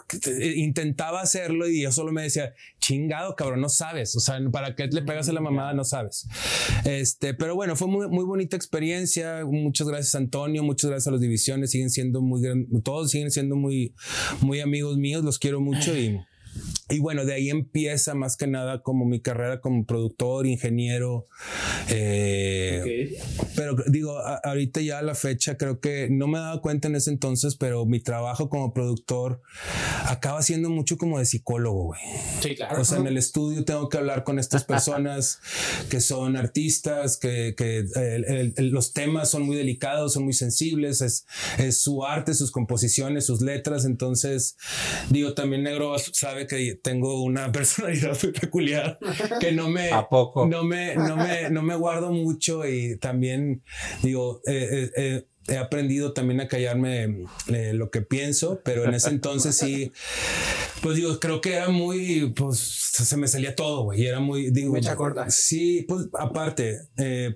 [0.56, 4.16] intentaba hacerlo y yo solo me decía, chingado, cabrón, no sabes.
[4.16, 5.74] O sea, ¿para qué le pegas a la mamada?
[5.74, 6.28] No sabes.
[6.84, 9.44] Este, pero bueno, fue muy, muy bonita experiencia.
[9.44, 10.62] Muchas gracias, Antonio.
[10.62, 11.70] Muchas gracias a los divisiones.
[11.70, 12.42] Siguen siendo muy,
[12.82, 13.94] todos siguen siendo muy,
[14.40, 15.24] muy amigos míos.
[15.24, 16.18] Los quiero mucho y
[16.88, 21.26] y bueno, de ahí empieza más que nada como mi carrera como productor, ingeniero.
[21.88, 23.18] Eh,
[23.56, 27.10] pero digo, ahorita ya a la fecha creo que no me daba cuenta en ese
[27.10, 29.42] entonces, pero mi trabajo como productor
[30.04, 32.00] acaba siendo mucho como de psicólogo, güey.
[32.40, 32.80] Sí, claro.
[32.80, 35.40] O sea, en el estudio tengo que hablar con estas personas
[35.90, 37.84] que son artistas, que, que
[38.58, 41.26] los temas son muy delicados, son muy sensibles, es,
[41.58, 43.84] es su arte, sus composiciones, sus letras.
[43.84, 44.56] Entonces,
[45.10, 48.98] digo, también Negro sabe que tengo una personalidad muy peculiar
[49.40, 50.46] que no me, ¿A poco?
[50.46, 53.62] No me, no me, no me guardo mucho y también
[54.02, 59.10] digo, eh, eh, eh, he aprendido también a callarme lo que pienso, pero en ese
[59.10, 59.92] entonces sí,
[60.82, 64.50] pues digo, creo que era muy, pues se me salía todo, güey, y era muy,
[64.50, 65.30] digo, Mecha corta.
[65.30, 66.80] Sí, pues aparte,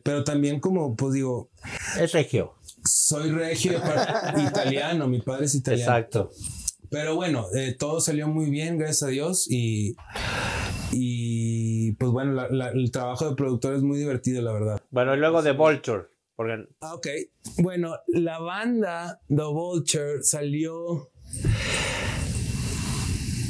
[0.03, 1.51] pero también como, pues digo,
[2.01, 2.55] es regio.
[2.85, 3.81] Soy regio
[4.37, 5.93] italiano, mi padre es italiano.
[5.93, 6.31] Exacto.
[6.91, 9.47] Pero bueno, eh, todo salió muy bien, gracias a Dios.
[9.49, 9.95] Y,
[10.93, 14.81] y pues bueno, el trabajo de productor es muy divertido, la verdad.
[14.91, 16.09] Bueno, y luego de Vulture.
[16.35, 16.67] Porque...
[16.81, 17.07] Ah, ok.
[17.59, 21.11] Bueno, la banda The Vulture salió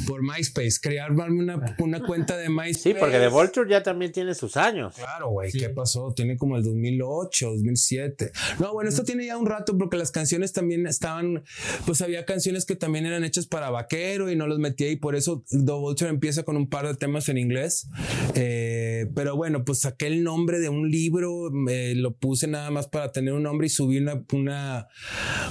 [0.07, 2.73] por MySpace, crearme una, una cuenta de MySpace.
[2.73, 4.95] Sí, porque The Vulture ya también tiene sus años.
[4.95, 6.13] Claro, güey, ¿qué pasó?
[6.13, 8.31] Tiene como el 2008, 2007.
[8.59, 11.43] No, bueno, esto tiene ya un rato porque las canciones también estaban,
[11.85, 15.15] pues había canciones que también eran hechas para vaquero y no los metí ahí, por
[15.15, 17.87] eso The Vulture empieza con un par de temas en inglés.
[18.35, 23.11] Eh, pero bueno, pues saqué el nombre de un libro, lo puse nada más para
[23.11, 24.87] tener un nombre y subí una, una,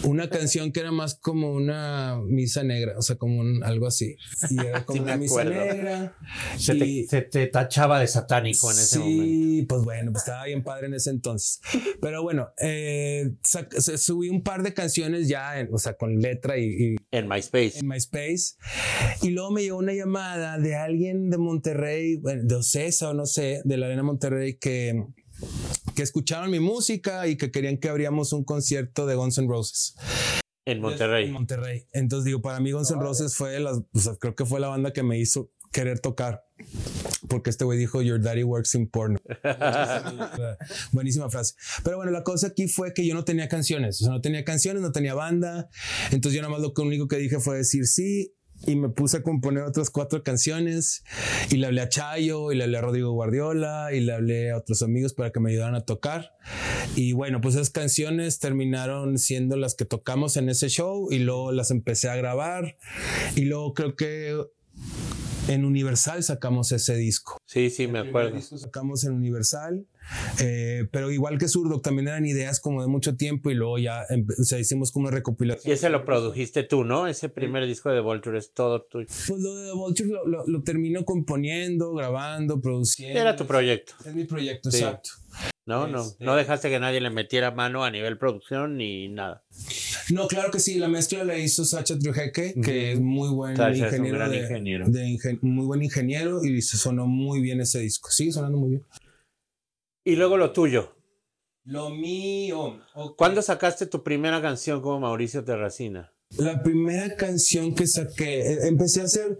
[0.04, 4.16] una canción que era más como una misa negra, o sea, como algo así
[4.50, 6.16] y era como una misa negra.
[6.56, 6.74] Se,
[7.22, 9.24] te, tachaba de satánico en ese momento.
[9.24, 11.60] Sí, pues bueno, pues estaba bien padre en ese entonces.
[12.00, 17.28] Pero bueno, eh, subí un par de canciones ya, o sea, con letra y, En
[17.28, 17.78] MySpace.
[17.78, 18.56] En MySpace.
[19.22, 23.62] Y luego me llegó una llamada de alguien de Monterrey, de Ocesa o no sé,
[23.64, 25.04] de la Arena Monterrey que
[25.94, 29.94] que escucharon mi música y que querían que abriéramos un concierto de Guns N' Roses.
[30.64, 31.26] En Monterrey.
[31.26, 31.86] En Monterrey.
[31.92, 33.72] Entonces digo, para mí Guns N' Roses fue la,
[34.20, 36.44] creo que fue la banda que me hizo querer tocar.
[37.28, 39.18] Porque este güey dijo, Your daddy works in porno.
[40.92, 41.54] Buenísima frase.
[41.84, 44.00] Pero bueno, la cosa aquí fue que yo no tenía canciones.
[44.02, 45.68] O sea, no tenía canciones, no tenía banda.
[46.10, 48.34] Entonces yo nada más lo único que dije fue decir sí
[48.66, 51.04] y me puse a componer otras cuatro canciones
[51.50, 54.58] y le hablé a Chayo y le hablé a Rodrigo Guardiola y le hablé a
[54.58, 56.36] otros amigos para que me ayudaran a tocar.
[56.94, 61.52] Y bueno, pues esas canciones terminaron siendo las que tocamos en ese show y luego
[61.52, 62.76] las empecé a grabar
[63.34, 64.36] y luego creo que
[65.50, 67.36] en Universal sacamos ese disco.
[67.44, 68.36] Sí, sí, me acuerdo.
[68.36, 69.84] Disco sacamos en Universal,
[70.40, 74.04] eh, pero igual que Zurdo, también eran ideas como de mucho tiempo y luego ya
[74.38, 75.70] o sea, hicimos como una recopilación.
[75.70, 77.08] Y ese lo produjiste tú, ¿no?
[77.08, 79.06] Ese primer disco de Vulture es todo tuyo.
[79.08, 83.18] Pues lo de Vulture lo, lo, termino componiendo, grabando, produciendo.
[83.18, 83.94] Era tu proyecto.
[84.04, 85.10] Es mi proyecto, exacto.
[85.66, 89.44] No, no, este no dejaste que nadie le metiera mano a nivel producción ni nada.
[90.10, 94.28] No, claro que sí, la mezcla la hizo Sacha Trujeke, que es muy buen ingeniero,
[94.28, 94.86] de, ingeniero.
[95.42, 98.10] muy buen ingeniero y se sonó muy bien ese disco.
[98.10, 98.86] Sigue sonando muy bien.
[100.04, 100.96] Y luego lo tuyo.
[101.64, 102.80] Lo mío.
[103.16, 106.12] ¿Cuándo sacaste tu primera canción como Mauricio Terracina?
[106.38, 109.38] La primera canción que saqué, eh, empecé a hacer,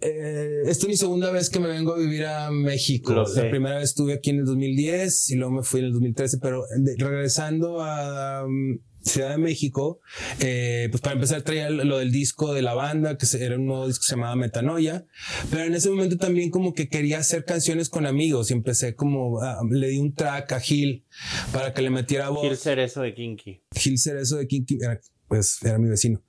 [0.00, 3.12] eh, esta es mi segunda vez que me vengo a vivir a México.
[3.12, 6.38] La primera vez estuve aquí en el 2010 y luego me fui en el 2013,
[6.38, 6.64] pero
[6.98, 10.00] regresando a um, Ciudad de México,
[10.40, 13.86] eh, pues para empezar traía lo del disco de la banda, que era un nuevo
[13.86, 15.06] disco que se llamaba Metanoia,
[15.50, 19.40] pero en ese momento también como que quería hacer canciones con amigos y empecé como,
[19.70, 21.06] le di un track a Gil
[21.52, 22.42] para que le metiera voz.
[22.42, 23.62] Gil Cerezo de Kinky.
[23.74, 24.78] Gil Cerezo de Kinky,
[25.28, 26.22] pues era mi vecino.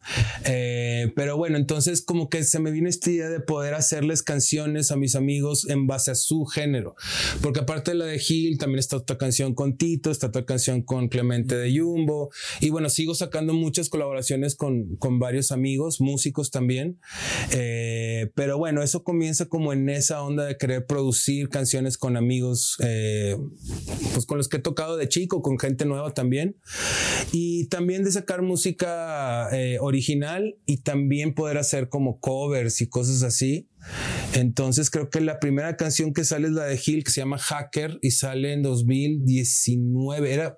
[0.45, 4.91] Eh, pero bueno, entonces como que se me vino esta idea de poder hacerles canciones
[4.91, 6.95] a mis amigos en base a su género.
[7.41, 10.81] Porque aparte de la de Gil, también está otra canción con Tito, está otra canción
[10.81, 12.29] con Clemente de Jumbo.
[12.59, 16.99] Y bueno, sigo sacando muchas colaboraciones con, con varios amigos, músicos también.
[17.51, 22.75] Eh, pero bueno, eso comienza como en esa onda de querer producir canciones con amigos,
[22.83, 23.37] eh,
[24.13, 26.57] pues con los que he tocado de chico, con gente nueva también.
[27.31, 28.88] Y también de sacar música
[29.51, 33.69] eh, original y también poder hacer como covers y cosas así.
[34.33, 37.37] Entonces creo que la primera canción que sale es la de Gil que se llama
[37.37, 40.33] Hacker y sale en 2019.
[40.33, 40.57] Era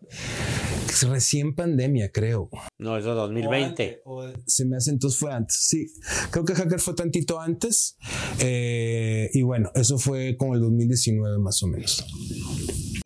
[1.10, 2.50] recién pandemia, creo.
[2.78, 4.02] No, eso 2020.
[4.46, 5.56] se me hace entonces fue antes.
[5.56, 5.88] Sí,
[6.32, 7.98] creo que Hacker fue tantito antes.
[8.39, 12.06] Eh, y bueno, eso fue como el 2019 más o menos.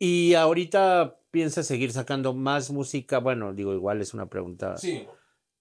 [0.00, 3.18] Y ahorita piensas seguir sacando más música?
[3.18, 4.76] Bueno, digo, igual es una pregunta.
[4.76, 5.06] Sí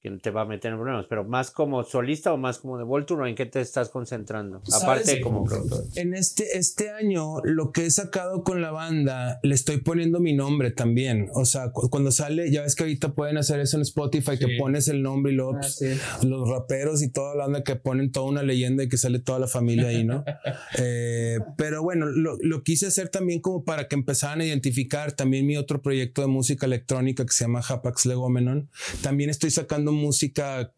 [0.06, 2.84] que te va a meter en problemas, pero más como solista o más como de
[2.84, 5.84] Volture o en qué te estás concentrando, aparte como productor.
[5.96, 10.34] En este, este año, lo que he sacado con la banda, le estoy poniendo mi
[10.34, 11.30] nombre también.
[11.34, 14.88] O sea, cuando sale, ya ves que ahorita pueden hacer eso en Spotify, que pones
[14.89, 15.82] el nombre y luego ah, pues,
[16.24, 19.39] los raperos y toda la banda que ponen toda una leyenda y que sale toda
[19.39, 20.24] la familia ahí, ¿no?
[20.78, 25.46] Eh, pero bueno, lo, lo, quise hacer también como para que empezaran a identificar también
[25.46, 28.70] mi otro proyecto de música electrónica que se llama Hapax Legomenon.
[29.02, 30.73] También estoy sacando música,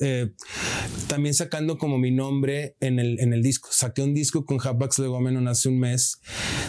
[0.00, 0.30] eh,
[1.08, 3.68] también sacando como mi nombre en el, en el disco.
[3.72, 6.20] Saqué un disco con Hapax Legomenon hace un mes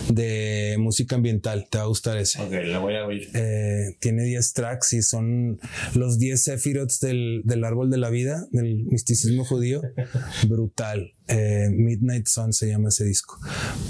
[0.10, 1.68] de música ambiental.
[1.70, 2.42] Te va a gustar ese.
[2.42, 3.30] Ok, la voy a oír.
[3.34, 5.60] Eh, tiene 10 tracks y son
[5.94, 9.82] los 10 Sephiroths del, del árbol de la vida, del misticismo judío.
[10.48, 11.14] Brutal.
[11.28, 13.40] Eh, Midnight Sun se llama ese disco.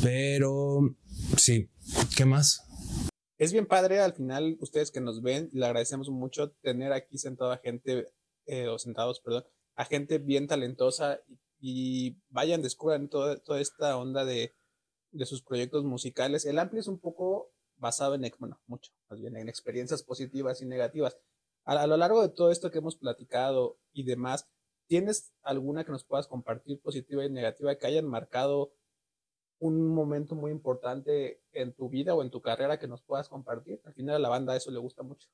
[0.02, 0.96] Pero
[1.38, 1.70] sí,
[2.16, 2.65] ¿qué más?
[3.46, 7.58] Es bien padre al final, ustedes que nos ven, le agradecemos mucho tener aquí sentada
[7.58, 8.12] gente,
[8.48, 11.22] eh, o sentados, perdón, a gente bien talentosa
[11.60, 14.56] y, vayan, descubran toda, esta onda de,
[15.26, 16.46] sus proyectos musicales.
[16.46, 20.66] El Ampli es un poco basado en, bueno, mucho, más bien en experiencias positivas y
[20.66, 21.18] negativas.
[21.64, 24.48] A lo largo de todo esto que hemos platicado y demás,
[24.88, 28.74] ¿tienes alguna que nos puedas compartir positiva y negativa que hayan marcado
[29.60, 33.82] un momento muy importante en tu vida o en tu carrera que nos puedas compartir.
[33.86, 35.30] Al final a la banda eso le gusta mucho.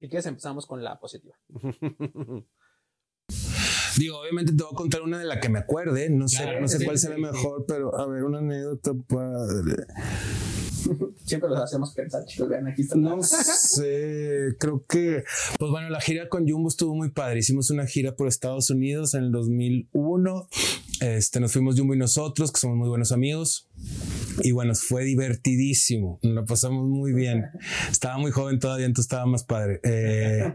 [0.00, 1.36] Si quieres empezamos con la positiva.
[3.98, 6.08] Digo, obviamente te voy a contar una de la que me acuerde.
[6.10, 9.86] No sé, no sé cuál será mejor, pero a ver, una anécdota padre.
[11.24, 12.48] Siempre los hacemos pensar, chicos.
[12.48, 12.96] Vean, aquí está.
[12.96, 15.24] No sé, creo que,
[15.58, 17.40] pues bueno, la gira con Jumbo estuvo muy padre.
[17.40, 20.48] Hicimos una gira por Estados Unidos en el 2001.
[21.00, 23.68] Este, nos fuimos Jumbo y nosotros, que somos muy buenos amigos.
[24.42, 26.18] Y bueno, fue divertidísimo.
[26.22, 27.46] Nos lo pasamos muy bien.
[27.90, 29.80] Estaba muy joven todavía, entonces estaba más padre.
[29.82, 30.52] Eh,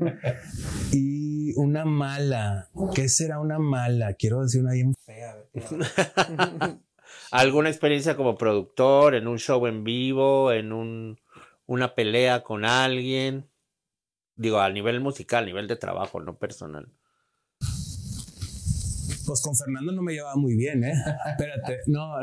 [0.91, 2.69] y una mala.
[2.93, 4.13] ¿Qué será una mala?
[4.13, 5.35] Quiero decir una bien fea.
[7.31, 11.19] ¿Alguna experiencia como productor, en un show en vivo, en un,
[11.65, 13.49] una pelea con alguien?
[14.35, 16.91] Digo, a nivel musical, a nivel de trabajo, no personal.
[19.25, 20.93] Pues con Fernando no me llevaba muy bien, ¿eh?
[21.31, 22.13] Espérate, no,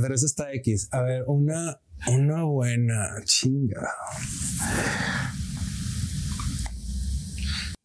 [0.00, 0.88] pero eso está X.
[0.92, 3.86] A ver, una, una buena chinga.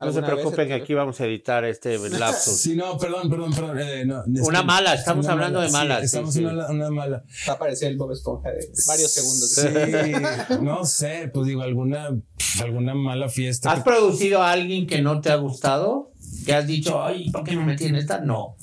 [0.01, 2.57] No se preocupen que aquí vamos a editar este lapsus.
[2.57, 3.77] Sí, no, perdón, perdón, perdón.
[3.79, 4.07] Eh,
[4.41, 6.03] una mala, estamos hablando de malas.
[6.03, 7.23] estamos en una, mala.
[7.47, 9.49] Va a aparecer el Bob Esponja de varios segundos.
[9.49, 12.17] Sí, no sé, pues digo, alguna,
[12.61, 13.71] alguna mala fiesta.
[13.71, 16.13] ¿Has producido a alguien que no te ha gustado?
[16.45, 18.19] ¿Que has dicho, ay, ¿por qué me metí en esta?
[18.21, 18.55] No.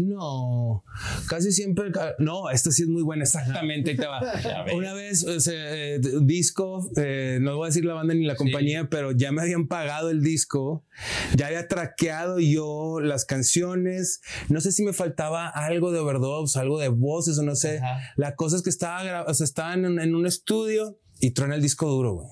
[0.00, 0.84] No,
[1.28, 1.90] casi siempre.
[2.18, 3.96] No, esta sí es muy buena, exactamente.
[4.74, 9.12] Una vez, eh, disco, eh, no voy a decir la banda ni la compañía, pero
[9.12, 10.84] ya me habían pagado el disco,
[11.36, 14.20] ya había traqueado yo las canciones.
[14.48, 17.80] No sé si me faltaba algo de overdubs, algo de voces o no sé.
[18.16, 21.88] La cosa es que estaba, o sea, estaban en, un estudio y truena el disco
[21.88, 22.28] duro, güey.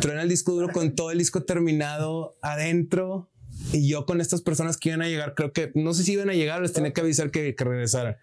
[0.00, 3.29] truena el disco duro con todo el disco terminado adentro
[3.72, 6.30] y yo con estas personas que iban a llegar, creo que no sé si iban
[6.30, 8.16] a llegar, les tenía que avisar que, que regresaran.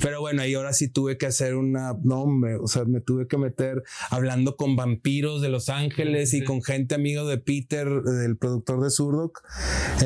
[0.00, 3.28] Pero bueno, ahí ahora sí tuve que hacer una, no hombre, o sea, me tuve
[3.28, 8.36] que meter hablando con vampiros de Los Ángeles y con gente amigo de Peter, del
[8.36, 9.42] productor de Zurdok.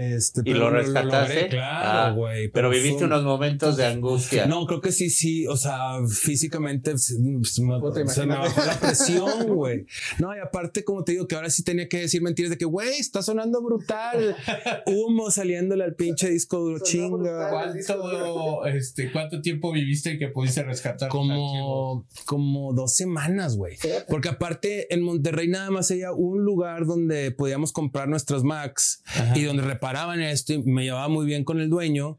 [0.00, 1.48] Este, y lo rescataste.
[1.48, 2.48] claro, ah, güey.
[2.48, 4.46] pero viviste unos momentos de angustia.
[4.46, 9.46] No, creo que sí, sí, o sea, físicamente se me, se me bajó la presión,
[9.54, 9.86] güey.
[10.18, 12.64] No, y aparte, como te digo, que ahora sí tenía que decir mentiras de que,
[12.64, 14.36] güey, está sonando brutal
[14.86, 17.50] humo saliéndole al pinche disco duro chinga.
[17.50, 21.08] ¿Cuánto, este, ¿Cuánto tiempo viviste que pudiste rescatar?
[21.08, 23.76] Como, como dos semanas, güey.
[24.08, 29.02] Porque aparte en Monterrey nada más había un lugar donde podíamos comprar nuestras Macs
[29.34, 32.18] y donde reparaban esto y me llevaba muy bien con el dueño.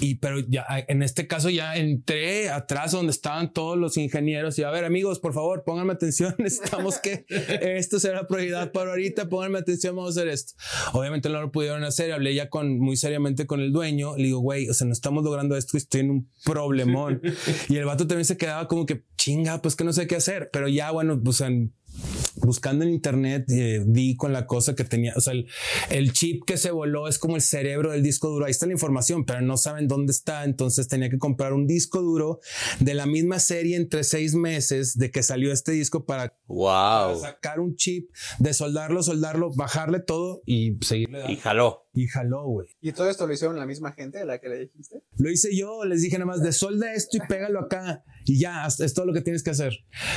[0.00, 4.62] Y pero ya en este caso ya entré atrás donde estaban todos los ingenieros y
[4.62, 9.28] a ver amigos, por favor, pónganme atención, necesitamos que esto sea la prioridad para ahorita,
[9.28, 10.54] pónganme atención, vamos a hacer esto.
[10.92, 14.40] Obviamente no lo pudieron hacer, hablé ya con muy seriamente con el dueño, le digo,
[14.40, 17.20] güey, o sea, no estamos logrando esto y estoy en un problemón.
[17.68, 20.50] y el vato también se quedaba como que, chinga, pues que no sé qué hacer,
[20.52, 21.72] pero ya, bueno, pues en
[22.40, 25.34] buscando en internet eh, di con la cosa que tenía, o sea,
[25.90, 28.72] el, chip que se voló es como el cerebro del disco duro, ahí está la
[28.72, 32.40] información, pero no saben dónde está, entonces tenía que comprar un disco duro
[32.80, 37.20] de la misma serie entre seis meses de que salió este disco para, wow.
[37.20, 41.24] sacar un chip, de soldarlo, soldarlo, bajarle todo y seguirle.
[41.28, 41.84] Y jaló.
[41.92, 42.68] Y jaló, güey.
[42.80, 45.02] ¿Y todo esto lo hicieron la misma gente a la que le dijiste?
[45.16, 48.66] Lo hice yo, les dije nada más de solda esto y pégalo acá y ya,
[48.66, 49.72] es todo lo que tienes que hacer.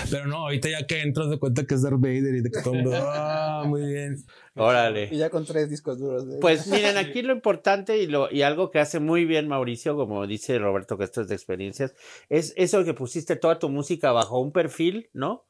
[0.10, 2.62] Pero no, ahorita ya que entras de cuenta que es Darth Vader y de que
[2.62, 4.18] todo ah, muy bien.
[4.56, 5.10] Órale.
[5.12, 6.26] Y ya con tres discos duros.
[6.42, 10.28] Pues miren, aquí lo importante y, lo, y algo que hace muy bien Mauricio, como
[10.28, 11.94] dice Roberto, que esto es de experiencias,
[12.30, 15.46] es eso que pusiste toda tu música bajo un perfil, ¿no?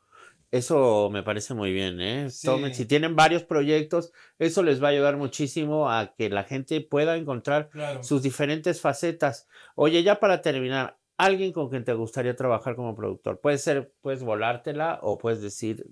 [0.52, 2.30] Eso me parece muy bien, ¿eh?
[2.30, 7.16] si tienen varios proyectos, eso les va a ayudar muchísimo a que la gente pueda
[7.16, 7.70] encontrar
[8.02, 9.48] sus diferentes facetas.
[9.76, 13.40] Oye, ya para terminar, alguien con quien te gustaría trabajar como productor.
[13.40, 15.86] Puede ser, puedes volártela o puedes decir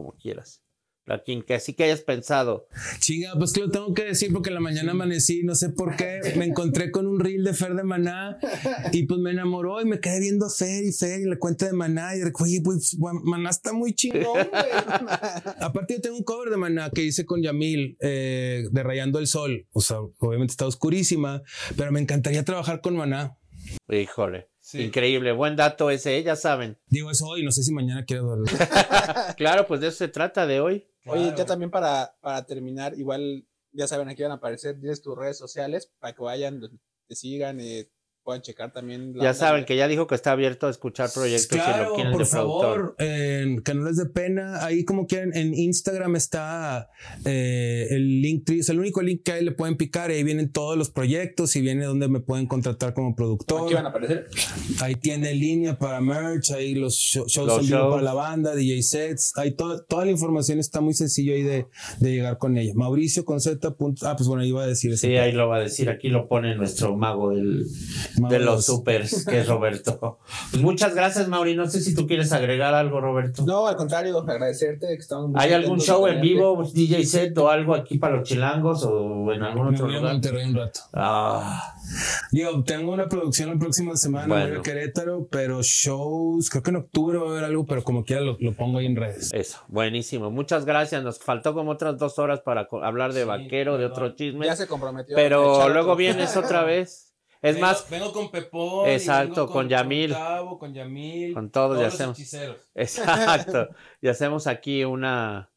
[0.00, 0.62] como quieras.
[1.06, 2.68] La quien que así que hayas pensado.
[3.00, 5.96] Chinga, pues que lo tengo que decir porque en la mañana amanecí, no sé por
[5.96, 8.38] qué, me encontré con un reel de Fer de Maná
[8.92, 11.72] y pues me enamoró y me quedé viendo Fer y Fer y la cuenta de
[11.72, 14.22] Maná y dije, pues Maná está muy chingón,
[15.60, 19.26] Aparte yo tengo un cover de Maná que hice con Yamil eh, de Rayando el
[19.26, 21.42] Sol, o sea, obviamente está oscurísima,
[21.76, 23.36] pero me encantaría trabajar con Maná.
[23.88, 24.48] Híjole.
[24.74, 26.78] Increíble, buen dato ese, ya saben.
[26.86, 28.50] Digo eso hoy, no sé si mañana quiero dormir.
[29.36, 30.86] claro, pues de eso se trata de hoy.
[31.06, 35.16] Oye, ya también para, para terminar, igual ya saben, aquí van a aparecer, tienes tus
[35.16, 36.60] redes sociales para que vayan,
[37.06, 37.88] te sigan, y
[38.38, 39.14] checar también.
[39.14, 42.26] ya saben que ya dijo que está abierto a escuchar proyectos claro, lo quieren por
[42.26, 44.64] favor, que no les dé pena.
[44.64, 46.90] Ahí como quieren, en Instagram está
[47.24, 50.10] eh, el link, es el único link que ahí le pueden picar.
[50.10, 53.64] Ahí vienen todos los proyectos y viene donde me pueden contratar como productor.
[53.64, 54.28] Aquí van a aparecer.
[54.80, 59.32] Ahí tiene línea para merch, ahí los shows, para la banda, DJ sets.
[59.36, 61.66] Ahí toda la información está muy sencillo ahí de,
[61.98, 62.72] de llegar con ella.
[62.74, 63.76] Mauricio con Z.
[64.02, 64.96] Ah, pues bueno, iba a decir.
[64.98, 65.88] Sí, ahí lo va a decir.
[65.90, 67.66] Aquí lo pone nuestro mago del
[68.28, 70.18] de los supers, que es Roberto.
[70.50, 71.54] Pues muchas gracias, Mauri.
[71.56, 73.44] No sé si tú quieres agregar algo, Roberto.
[73.44, 77.74] No, al contrario, agradecerte que estamos ¿Hay algún show en vivo, DJ set o algo
[77.74, 80.12] aquí para los chilangos o en algún otro lugar?
[80.12, 80.80] Monterrey un rato.
[80.92, 81.74] Ah.
[82.32, 87.18] Yo tengo una producción la próxima semana en Querétaro, pero shows, creo que en octubre
[87.18, 89.30] va a haber algo, pero como quiera lo, pongo ahí en redes.
[89.32, 90.30] Eso, buenísimo.
[90.30, 91.02] Muchas gracias.
[91.02, 94.46] Nos faltó como otras dos horas para hablar de vaquero, de otro chisme.
[94.46, 95.16] Ya se comprometió.
[95.16, 97.09] Pero luego vienes otra vez.
[97.42, 97.88] Es más.
[97.88, 98.88] Vengo con Pepón.
[98.88, 100.14] Exacto, con, Yamil.
[100.58, 101.32] Con, Yamil.
[101.32, 102.18] Con todos, hacemos.
[102.74, 103.68] Exacto.
[104.00, 105.50] y hacemos aquí una,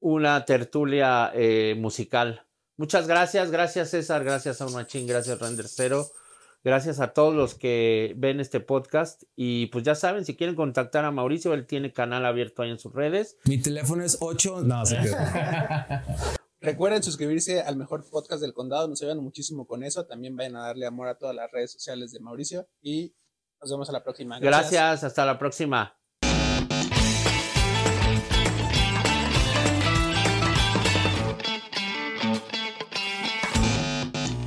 [0.00, 2.44] una tertulia eh, musical.
[2.76, 6.06] Muchas gracias, gracias César, gracias a Machín, gracias Render Cero,
[6.64, 9.22] gracias a todos los que ven este podcast.
[9.36, 12.78] Y pues ya saben, si quieren contactar a Mauricio, él tiene canal abierto ahí en
[12.78, 13.36] sus redes.
[13.44, 14.62] Mi teléfono es 8.
[14.62, 14.96] No, se
[16.62, 20.06] Recuerden suscribirse al mejor podcast del condado, nos ayudan muchísimo con eso.
[20.06, 23.14] También vayan a darle amor a todas las redes sociales de Mauricio y
[23.60, 24.38] nos vemos a la próxima.
[24.38, 25.98] Gracias hasta la próxima.